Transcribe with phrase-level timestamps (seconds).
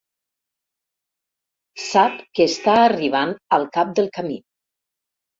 [1.87, 4.39] Sap que està arribant al cap del camí.